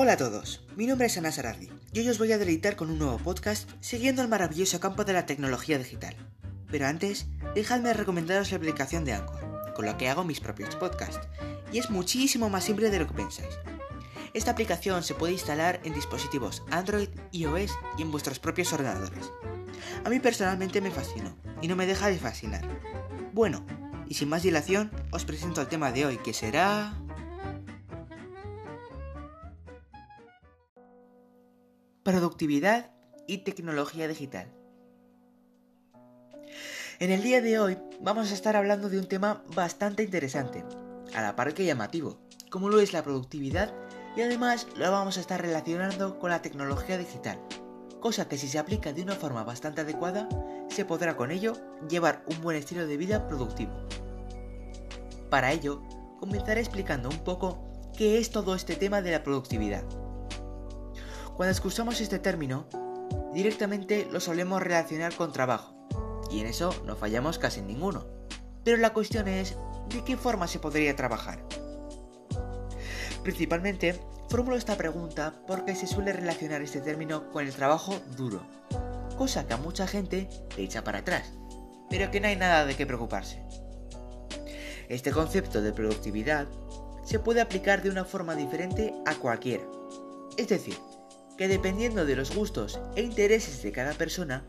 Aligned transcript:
Hola 0.00 0.12
a 0.12 0.16
todos, 0.16 0.64
mi 0.76 0.86
nombre 0.86 1.08
es 1.08 1.18
Ana 1.18 1.32
Sarardi 1.32 1.68
y 1.92 1.98
hoy 1.98 2.08
os 2.08 2.20
voy 2.20 2.30
a 2.30 2.38
deleitar 2.38 2.76
con 2.76 2.88
un 2.88 3.00
nuevo 3.00 3.18
podcast 3.18 3.68
siguiendo 3.80 4.22
el 4.22 4.28
maravilloso 4.28 4.78
campo 4.78 5.04
de 5.04 5.12
la 5.12 5.26
tecnología 5.26 5.76
digital. 5.76 6.14
Pero 6.70 6.86
antes, 6.86 7.26
dejadme 7.56 7.92
recomendaros 7.92 8.52
la 8.52 8.58
aplicación 8.58 9.04
de 9.04 9.14
Anchor, 9.14 9.72
con 9.74 9.86
la 9.86 9.96
que 9.96 10.08
hago 10.08 10.22
mis 10.22 10.38
propios 10.38 10.76
podcasts, 10.76 11.26
y 11.72 11.78
es 11.78 11.90
muchísimo 11.90 12.48
más 12.48 12.62
simple 12.62 12.90
de 12.90 13.00
lo 13.00 13.08
que 13.08 13.14
pensáis. 13.14 13.58
Esta 14.34 14.52
aplicación 14.52 15.02
se 15.02 15.14
puede 15.14 15.32
instalar 15.32 15.80
en 15.82 15.94
dispositivos 15.94 16.62
Android, 16.70 17.08
iOS 17.32 17.72
y 17.98 18.02
en 18.02 18.12
vuestros 18.12 18.38
propios 18.38 18.72
ordenadores. 18.72 19.32
A 20.04 20.10
mí 20.10 20.20
personalmente 20.20 20.80
me 20.80 20.92
fascinó 20.92 21.36
y 21.60 21.66
no 21.66 21.74
me 21.74 21.86
deja 21.86 22.06
de 22.06 22.20
fascinar. 22.20 22.62
Bueno, 23.32 23.66
y 24.06 24.14
sin 24.14 24.28
más 24.28 24.44
dilación, 24.44 24.92
os 25.10 25.24
presento 25.24 25.60
el 25.60 25.66
tema 25.66 25.90
de 25.90 26.06
hoy 26.06 26.18
que 26.18 26.34
será... 26.34 26.96
Productividad 32.08 32.90
y 33.26 33.44
tecnología 33.44 34.08
digital. 34.08 34.50
En 37.00 37.12
el 37.12 37.22
día 37.22 37.42
de 37.42 37.58
hoy 37.58 37.76
vamos 38.00 38.30
a 38.30 38.34
estar 38.34 38.56
hablando 38.56 38.88
de 38.88 38.98
un 38.98 39.06
tema 39.08 39.44
bastante 39.54 40.04
interesante, 40.04 40.64
a 41.14 41.20
la 41.20 41.36
par 41.36 41.52
que 41.52 41.66
llamativo, 41.66 42.18
como 42.50 42.70
lo 42.70 42.80
es 42.80 42.94
la 42.94 43.02
productividad 43.02 43.74
y 44.16 44.22
además 44.22 44.68
lo 44.78 44.90
vamos 44.90 45.18
a 45.18 45.20
estar 45.20 45.42
relacionando 45.42 46.18
con 46.18 46.30
la 46.30 46.40
tecnología 46.40 46.96
digital, 46.96 47.38
cosa 48.00 48.26
que 48.26 48.38
si 48.38 48.48
se 48.48 48.58
aplica 48.58 48.94
de 48.94 49.02
una 49.02 49.14
forma 49.14 49.44
bastante 49.44 49.82
adecuada, 49.82 50.30
se 50.70 50.86
podrá 50.86 51.14
con 51.14 51.30
ello 51.30 51.52
llevar 51.90 52.24
un 52.26 52.40
buen 52.40 52.56
estilo 52.56 52.86
de 52.86 52.96
vida 52.96 53.28
productivo. 53.28 53.86
Para 55.28 55.52
ello, 55.52 55.82
comenzaré 56.18 56.62
explicando 56.62 57.10
un 57.10 57.18
poco 57.18 57.68
qué 57.94 58.16
es 58.16 58.30
todo 58.30 58.54
este 58.54 58.76
tema 58.76 59.02
de 59.02 59.10
la 59.10 59.22
productividad. 59.22 59.84
Cuando 61.38 61.52
escuchamos 61.52 62.00
este 62.00 62.18
término, 62.18 62.66
directamente 63.32 64.08
lo 64.10 64.18
solemos 64.18 64.60
relacionar 64.60 65.14
con 65.14 65.30
trabajo, 65.30 65.72
y 66.32 66.40
en 66.40 66.48
eso 66.48 66.74
no 66.84 66.96
fallamos 66.96 67.38
casi 67.38 67.62
ninguno. 67.62 68.08
Pero 68.64 68.76
la 68.78 68.92
cuestión 68.92 69.28
es, 69.28 69.56
¿de 69.88 70.02
qué 70.02 70.16
forma 70.16 70.48
se 70.48 70.58
podría 70.58 70.96
trabajar? 70.96 71.40
Principalmente, 73.22 73.94
formulo 74.28 74.56
esta 74.56 74.76
pregunta 74.76 75.40
porque 75.46 75.76
se 75.76 75.86
suele 75.86 76.12
relacionar 76.12 76.60
este 76.60 76.80
término 76.80 77.30
con 77.30 77.46
el 77.46 77.54
trabajo 77.54 77.94
duro, 78.16 78.42
cosa 79.16 79.46
que 79.46 79.54
a 79.54 79.58
mucha 79.58 79.86
gente 79.86 80.28
le 80.56 80.64
echa 80.64 80.82
para 80.82 80.98
atrás, 80.98 81.32
pero 81.88 82.10
que 82.10 82.18
no 82.18 82.26
hay 82.26 82.34
nada 82.34 82.66
de 82.66 82.74
qué 82.74 82.84
preocuparse. 82.84 83.40
Este 84.88 85.12
concepto 85.12 85.62
de 85.62 85.72
productividad 85.72 86.48
se 87.04 87.20
puede 87.20 87.40
aplicar 87.40 87.80
de 87.80 87.90
una 87.90 88.04
forma 88.04 88.34
diferente 88.34 88.92
a 89.06 89.14
cualquiera. 89.14 89.62
Es 90.36 90.48
decir, 90.48 90.76
que 91.38 91.48
dependiendo 91.48 92.04
de 92.04 92.16
los 92.16 92.34
gustos 92.34 92.80
e 92.96 93.02
intereses 93.02 93.62
de 93.62 93.70
cada 93.70 93.94
persona, 93.94 94.42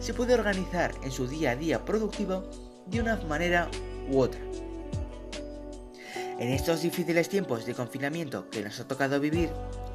se 0.00 0.14
puede 0.14 0.32
organizar 0.32 0.92
en 1.04 1.12
su 1.12 1.28
día 1.28 1.50
a 1.50 1.56
día 1.56 1.84
productivo 1.84 2.48
de 2.86 3.00
una 3.00 3.16
manera 3.16 3.70
u 4.10 4.18
otra. 4.20 4.40
En 6.38 6.48
estos 6.48 6.80
difíciles 6.80 7.28
tiempos 7.28 7.66
de 7.66 7.74
confinamiento 7.74 8.48
que 8.48 8.62
nos 8.62 8.80
ha 8.80 8.88
tocado 8.88 9.20
vivir, 9.20 9.50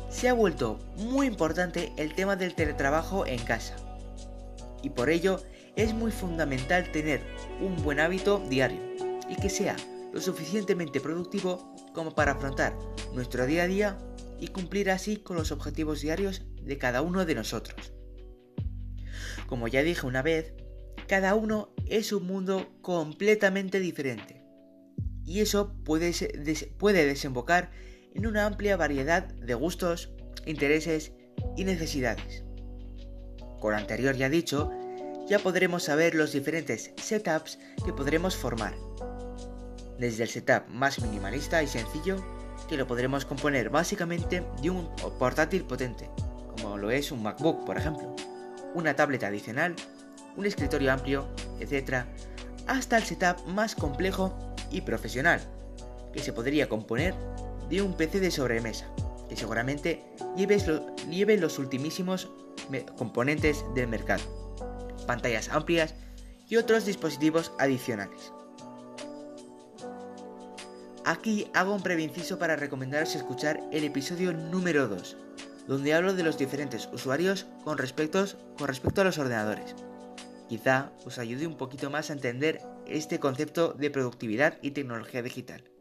se 0.10 0.30
ha 0.30 0.34
vuelto 0.34 0.80
muy 0.98 1.26
importante 1.26 1.92
el 1.98 2.14
tema 2.14 2.36
del 2.36 2.54
teletrabajo 2.54 3.26
en 3.26 3.40
casa. 3.44 3.76
Y 4.84 4.92
por 4.92 5.10
ello 5.10 5.42
es 5.76 5.96
muy 5.96 6.12
fundamental 6.12 6.92
tener 6.92 7.22
un 7.60 7.76
buen 7.84 8.00
hábito 8.00 8.40
diario 8.48 8.80
y 9.28 9.36
que 9.36 9.50
sea 9.50 9.76
lo 10.14 10.22
suficientemente 10.22 11.02
productivo 11.02 11.74
como 11.94 12.14
para 12.14 12.34
afrontar 12.34 12.78
nuestro 13.16 13.48
día 13.48 13.64
a 13.64 13.68
día 13.68 13.98
y 14.40 14.48
cumplir 14.48 14.90
así 14.92 15.18
con 15.18 15.38
los 15.38 15.52
objetivos 15.52 16.02
diarios 16.02 16.44
de 16.62 16.78
cada 16.78 17.02
uno 17.02 17.26
de 17.26 17.36
nosotros. 17.36 17.94
Como 19.48 19.68
ya 19.68 19.84
dije 19.84 20.06
una 20.06 20.22
vez, 20.22 20.54
cada 21.08 21.36
uno 21.36 21.74
es 21.88 22.12
un 22.12 22.26
mundo 22.26 22.68
completamente 22.82 23.80
diferente 23.80 24.46
y 25.26 25.42
eso 25.42 25.74
puede, 25.84 26.12
desembocar 27.06 27.72
en 28.14 28.28
una 28.28 28.46
amplia 28.46 28.78
variedad 28.78 29.24
de 29.24 29.54
gustos, 29.56 30.12
intereses 30.46 31.12
y 31.58 31.64
necesidades. 31.64 32.44
Con 33.60 33.72
lo 33.72 33.78
anterior 33.78 34.16
ya 34.16 34.30
dicho, 34.30 34.72
ya 35.28 35.40
podremos 35.40 35.84
saber 35.84 36.14
los 36.14 36.32
diferentes 36.32 36.92
setups 36.98 37.58
que 37.84 37.94
podremos 37.94 38.36
formar. 38.36 38.76
Desde 39.98 40.24
el 40.24 40.30
setup 40.30 40.68
más 40.70 41.02
minimalista 41.02 41.64
y 41.64 41.68
sencillo, 41.68 42.24
que 42.68 42.78
lo 42.78 42.88
podremos 42.88 43.26
componer 43.26 43.70
básicamente 43.70 44.44
de 44.62 44.70
un 44.70 44.90
portátil 45.20 45.64
potente, 45.64 46.10
como 46.50 46.78
lo 46.78 46.92
es 46.92 47.12
un 47.12 47.24
MacBook 47.24 47.66
por 47.66 47.78
ejemplo, 47.78 48.16
una 48.74 48.96
tablet 48.96 49.24
adicional, 49.24 49.76
un 50.36 50.46
escritorio 50.46 50.92
amplio, 50.92 51.28
etc., 51.60 52.06
hasta 52.68 52.98
el 52.98 53.04
setup 53.04 53.46
más 53.48 53.76
complejo 53.76 54.38
y 54.72 54.82
profesional, 54.82 55.40
que 56.14 56.20
se 56.20 56.34
podría 56.34 56.68
componer 56.68 57.14
de 57.70 57.82
un 57.82 57.96
PC 57.96 58.20
de 58.20 58.32
sobremesa, 58.32 58.88
que 59.30 59.36
seguramente 59.36 60.04
lleve, 60.36 61.38
los 61.38 61.60
ultimísimos 61.60 62.30
componentes 62.98 63.64
del 63.76 63.88
mercado, 63.88 64.24
pantallas 65.08 65.50
amplias 65.50 65.96
y 66.48 66.58
otros 66.58 66.86
dispositivos 66.86 67.52
adicionales. 67.60 68.32
Aquí 71.08 71.46
hago 71.54 71.76
un 71.76 71.84
previnciso 71.84 72.40
para 72.40 72.56
recomendaros 72.56 73.14
escuchar 73.16 73.62
el 73.72 73.84
episodio 73.84 74.34
número 74.34 74.88
2, 74.88 75.16
donde 75.68 75.94
hablo 75.94 76.16
de 76.16 76.24
los 76.24 76.40
diferentes 76.40 76.90
usuarios 76.92 77.46
con 77.64 77.78
respecto 77.78 78.18
a 78.18 79.04
los 79.04 79.20
ordenadores. 79.20 79.76
Quizá 80.50 80.92
os 81.06 81.20
ayude 81.20 81.46
un 81.46 81.58
poquito 81.58 81.92
más 81.92 82.10
a 82.10 82.14
entender 82.14 82.60
este 82.88 83.20
concepto 83.20 83.74
de 83.74 83.92
productividad 83.92 84.58
y 84.64 84.72
tecnología 84.72 85.22
digital. 85.22 85.75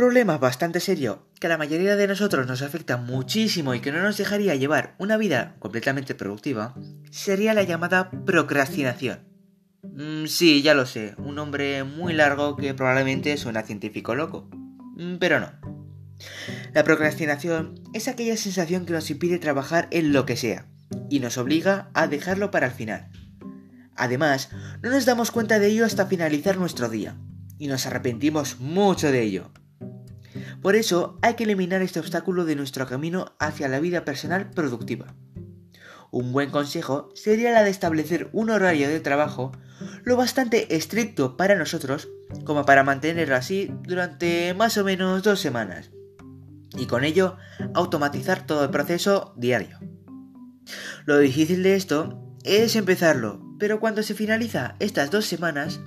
Problema 0.00 0.38
bastante 0.38 0.80
serio 0.80 1.26
que 1.38 1.46
a 1.46 1.50
la 1.50 1.58
mayoría 1.58 1.94
de 1.94 2.06
nosotros 2.06 2.46
nos 2.46 2.62
afecta 2.62 2.96
muchísimo 2.96 3.74
y 3.74 3.80
que 3.80 3.92
no 3.92 4.00
nos 4.00 4.16
dejaría 4.16 4.54
llevar 4.54 4.94
una 4.96 5.18
vida 5.18 5.56
completamente 5.58 6.14
productiva 6.14 6.74
sería 7.10 7.52
la 7.52 7.64
llamada 7.64 8.10
procrastinación. 8.24 9.28
Mm, 9.82 10.24
sí, 10.24 10.62
ya 10.62 10.72
lo 10.72 10.86
sé, 10.86 11.16
un 11.18 11.34
nombre 11.34 11.84
muy 11.84 12.14
largo 12.14 12.56
que 12.56 12.72
probablemente 12.72 13.36
suena 13.36 13.60
científico 13.60 14.14
loco, 14.14 14.48
mm, 14.96 15.16
pero 15.16 15.38
no. 15.38 15.52
La 16.72 16.82
procrastinación 16.82 17.82
es 17.92 18.08
aquella 18.08 18.38
sensación 18.38 18.86
que 18.86 18.94
nos 18.94 19.10
impide 19.10 19.38
trabajar 19.38 19.86
en 19.90 20.14
lo 20.14 20.24
que 20.24 20.38
sea 20.38 20.64
y 21.10 21.20
nos 21.20 21.36
obliga 21.36 21.90
a 21.92 22.06
dejarlo 22.06 22.50
para 22.50 22.68
el 22.68 22.72
final. 22.72 23.10
Además, 23.96 24.48
no 24.80 24.88
nos 24.88 25.04
damos 25.04 25.30
cuenta 25.30 25.58
de 25.58 25.66
ello 25.66 25.84
hasta 25.84 26.06
finalizar 26.06 26.56
nuestro 26.56 26.88
día 26.88 27.18
y 27.58 27.66
nos 27.66 27.84
arrepentimos 27.84 28.60
mucho 28.60 29.12
de 29.12 29.24
ello. 29.24 29.52
Por 30.62 30.76
eso 30.76 31.18
hay 31.22 31.34
que 31.34 31.44
eliminar 31.44 31.80
este 31.80 32.00
obstáculo 32.00 32.44
de 32.44 32.56
nuestro 32.56 32.86
camino 32.86 33.34
hacia 33.38 33.68
la 33.68 33.80
vida 33.80 34.04
personal 34.04 34.50
productiva. 34.50 35.14
Un 36.10 36.32
buen 36.32 36.50
consejo 36.50 37.08
sería 37.14 37.52
la 37.52 37.62
de 37.62 37.70
establecer 37.70 38.28
un 38.32 38.50
horario 38.50 38.88
de 38.88 39.00
trabajo 39.00 39.52
lo 40.04 40.16
bastante 40.16 40.76
estricto 40.76 41.36
para 41.36 41.54
nosotros 41.54 42.08
como 42.44 42.66
para 42.66 42.84
mantenerlo 42.84 43.36
así 43.36 43.72
durante 43.84 44.52
más 44.54 44.76
o 44.76 44.84
menos 44.84 45.22
dos 45.22 45.40
semanas. 45.40 45.90
Y 46.76 46.86
con 46.86 47.04
ello 47.04 47.36
automatizar 47.74 48.46
todo 48.46 48.64
el 48.64 48.70
proceso 48.70 49.32
diario. 49.36 49.78
Lo 51.06 51.18
difícil 51.18 51.62
de 51.62 51.76
esto 51.76 52.22
es 52.44 52.76
empezarlo, 52.76 53.42
pero 53.58 53.80
cuando 53.80 54.02
se 54.02 54.14
finaliza 54.14 54.76
estas 54.78 55.10
dos 55.10 55.26
semanas, 55.26 55.80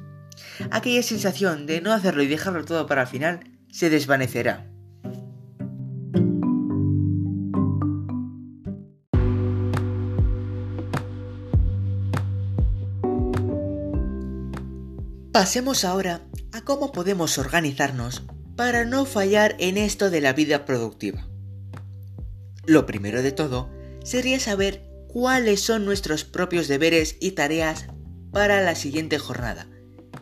aquella 0.71 1.03
sensación 1.03 1.65
de 1.67 1.81
no 1.81 1.93
hacerlo 1.93 2.23
y 2.23 2.27
dejarlo 2.27 2.65
todo 2.65 2.87
para 2.87 3.03
el 3.03 3.07
final 3.07 3.52
se 3.73 3.89
desvanecerá. 3.89 4.69
Pasemos 15.31 15.83
ahora 15.83 16.21
a 16.51 16.61
cómo 16.61 16.91
podemos 16.91 17.39
organizarnos 17.39 18.21
para 18.55 18.85
no 18.85 19.05
fallar 19.05 19.55
en 19.57 19.77
esto 19.77 20.11
de 20.11 20.21
la 20.21 20.33
vida 20.33 20.65
productiva. 20.65 21.27
Lo 22.67 22.85
primero 22.85 23.23
de 23.23 23.31
todo 23.31 23.71
sería 24.03 24.39
saber 24.39 24.87
cuáles 25.07 25.61
son 25.61 25.83
nuestros 25.83 26.23
propios 26.23 26.67
deberes 26.67 27.17
y 27.19 27.31
tareas 27.31 27.87
para 28.31 28.61
la 28.61 28.75
siguiente 28.75 29.17
jornada 29.17 29.67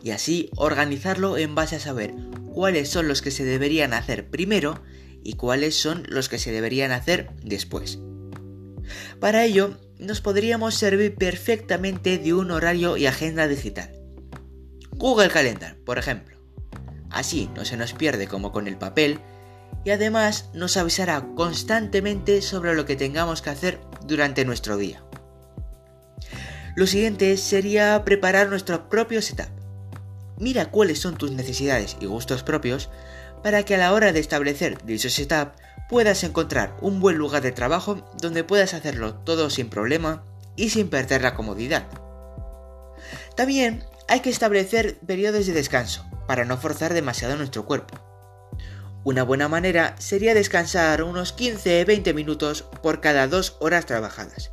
y 0.02 0.12
así 0.12 0.48
organizarlo 0.56 1.36
en 1.36 1.54
base 1.54 1.76
a 1.76 1.80
saber 1.80 2.14
cuáles 2.52 2.88
son 2.88 3.08
los 3.08 3.22
que 3.22 3.30
se 3.30 3.44
deberían 3.44 3.92
hacer 3.94 4.28
primero 4.28 4.82
y 5.24 5.34
cuáles 5.34 5.74
son 5.74 6.04
los 6.08 6.28
que 6.28 6.38
se 6.38 6.52
deberían 6.52 6.92
hacer 6.92 7.30
después. 7.42 7.98
Para 9.20 9.44
ello, 9.44 9.78
nos 9.98 10.20
podríamos 10.20 10.74
servir 10.74 11.14
perfectamente 11.14 12.18
de 12.18 12.34
un 12.34 12.50
horario 12.50 12.96
y 12.96 13.06
agenda 13.06 13.48
digital. 13.48 13.90
Google 14.90 15.30
Calendar, 15.30 15.76
por 15.84 15.98
ejemplo. 15.98 16.38
Así 17.10 17.48
no 17.54 17.64
se 17.64 17.76
nos 17.76 17.92
pierde 17.92 18.26
como 18.26 18.52
con 18.52 18.66
el 18.66 18.76
papel 18.76 19.18
y 19.84 19.90
además 19.90 20.50
nos 20.54 20.76
avisará 20.76 21.26
constantemente 21.34 22.42
sobre 22.42 22.74
lo 22.74 22.84
que 22.84 22.96
tengamos 22.96 23.42
que 23.42 23.50
hacer 23.50 23.80
durante 24.06 24.44
nuestro 24.44 24.76
día. 24.76 25.04
Lo 26.74 26.86
siguiente 26.86 27.36
sería 27.36 28.02
preparar 28.04 28.48
nuestro 28.48 28.88
propio 28.88 29.20
setup. 29.20 29.61
Mira 30.42 30.72
cuáles 30.72 30.98
son 30.98 31.16
tus 31.16 31.30
necesidades 31.30 31.96
y 32.00 32.06
gustos 32.06 32.42
propios 32.42 32.90
para 33.44 33.64
que 33.64 33.76
a 33.76 33.78
la 33.78 33.92
hora 33.92 34.12
de 34.12 34.18
establecer 34.18 34.76
dicho 34.84 35.08
setup 35.08 35.52
puedas 35.88 36.24
encontrar 36.24 36.76
un 36.80 36.98
buen 36.98 37.16
lugar 37.16 37.42
de 37.42 37.52
trabajo 37.52 38.10
donde 38.20 38.42
puedas 38.42 38.74
hacerlo 38.74 39.14
todo 39.14 39.50
sin 39.50 39.68
problema 39.70 40.24
y 40.56 40.70
sin 40.70 40.90
perder 40.90 41.22
la 41.22 41.34
comodidad. 41.34 41.86
También 43.36 43.84
hay 44.08 44.18
que 44.18 44.30
establecer 44.30 44.98
periodos 45.06 45.46
de 45.46 45.52
descanso 45.52 46.04
para 46.26 46.44
no 46.44 46.58
forzar 46.58 46.92
demasiado 46.92 47.36
nuestro 47.36 47.64
cuerpo. 47.64 47.94
Una 49.04 49.22
buena 49.22 49.46
manera 49.46 49.94
sería 50.00 50.34
descansar 50.34 51.04
unos 51.04 51.36
15-20 51.36 52.14
minutos 52.14 52.64
por 52.82 53.00
cada 53.00 53.28
dos 53.28 53.58
horas 53.60 53.86
trabajadas. 53.86 54.50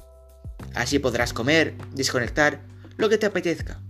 Así 0.75 0.99
podrás 0.99 1.33
comer, 1.33 1.73
desconectar, 1.95 2.61
lo 2.95 3.09
que 3.09 3.17
te 3.17 3.25
apetezca. 3.25 3.81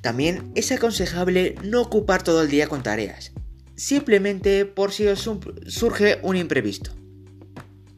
También 0.00 0.52
es 0.54 0.70
aconsejable 0.72 1.56
no 1.64 1.82
ocupar 1.82 2.22
todo 2.22 2.42
el 2.42 2.50
día 2.50 2.68
con 2.68 2.82
tareas, 2.82 3.32
simplemente 3.74 4.64
por 4.64 4.92
si 4.92 5.06
os 5.06 5.28
surge 5.66 6.18
un 6.22 6.36
imprevisto. 6.36 6.92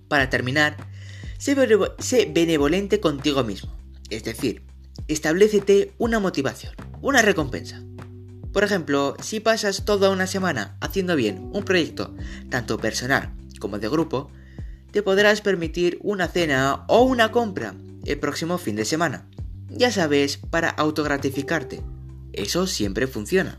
Para 0.09 0.31
terminar, 0.31 0.77
sé, 1.39 1.55
benevolente 2.33 3.00
contigo 3.00 3.45
mismo, 3.45 3.77
es 4.11 4.25
decir, 4.25 4.62
establecete 5.06 5.93
una 5.99 6.21
motivación, 6.21 6.75
una 7.00 7.23
recompensa. 7.23 7.83
Por 8.53 8.65
ejemplo, 8.65 9.15
si 9.23 9.41
pasas 9.41 9.85
toda 9.85 10.11
una 10.11 10.27
semana 10.27 10.77
haciendo 10.81 11.17
bien 11.17 11.51
un 11.53 11.65
proyecto, 11.65 12.15
tanto 12.49 12.79
personal 12.79 13.33
como 13.61 13.79
de 13.79 13.89
grupo, 13.89 14.31
te 14.91 15.03
podrás 15.03 15.43
permitir 15.43 15.99
una 16.03 16.29
cena 16.29 16.85
o 16.89 17.03
una 17.03 17.31
compra 17.31 17.75
el 18.05 18.19
próximo 18.19 18.56
fin 18.56 18.77
de 18.77 18.85
semana. 18.85 19.29
Ya 19.70 19.93
sabes, 19.93 20.38
para 20.38 20.70
autogratificarte. 20.70 21.82
Eso 22.32 22.67
siempre 22.67 23.06
funciona. 23.06 23.56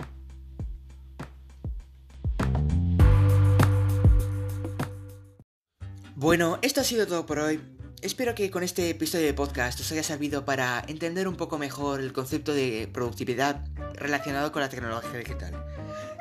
Bueno, 6.15 6.59
esto 6.61 6.81
ha 6.81 6.83
sido 6.83 7.07
todo 7.07 7.25
por 7.25 7.39
hoy. 7.39 7.61
Espero 8.01 8.33
que 8.33 8.49
con 8.49 8.63
este 8.63 8.89
episodio 8.89 9.25
de 9.25 9.33
podcast 9.33 9.79
os 9.79 9.91
haya 9.91 10.03
servido 10.03 10.45
para 10.45 10.83
entender 10.87 11.27
un 11.27 11.35
poco 11.35 11.57
mejor 11.57 11.99
el 11.99 12.13
concepto 12.13 12.53
de 12.53 12.89
productividad 12.91 13.65
relacionado 13.93 14.51
con 14.51 14.61
la 14.61 14.69
tecnología 14.69 15.19
digital. 15.19 15.65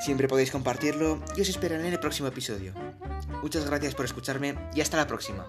Siempre 0.00 0.28
podéis 0.28 0.50
compartirlo 0.50 1.22
y 1.36 1.40
os 1.40 1.48
esperaré 1.48 1.86
en 1.86 1.92
el 1.92 2.00
próximo 2.00 2.28
episodio. 2.28 2.74
Muchas 3.42 3.64
gracias 3.64 3.94
por 3.94 4.04
escucharme 4.04 4.56
y 4.74 4.80
hasta 4.80 4.96
la 4.96 5.06
próxima. 5.06 5.46